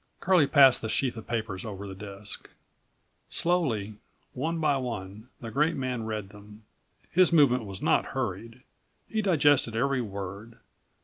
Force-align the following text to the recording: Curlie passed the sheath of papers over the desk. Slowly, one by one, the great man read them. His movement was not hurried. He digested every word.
Curlie 0.19 0.47
passed 0.47 0.81
the 0.81 0.89
sheath 0.89 1.15
of 1.15 1.27
papers 1.27 1.63
over 1.63 1.87
the 1.87 1.93
desk. 1.93 2.49
Slowly, 3.29 3.97
one 4.33 4.59
by 4.59 4.75
one, 4.77 5.29
the 5.41 5.51
great 5.51 5.75
man 5.75 6.05
read 6.07 6.29
them. 6.29 6.63
His 7.11 7.31
movement 7.31 7.65
was 7.65 7.83
not 7.83 8.05
hurried. 8.17 8.63
He 9.07 9.21
digested 9.21 9.75
every 9.75 10.01
word. 10.01 10.57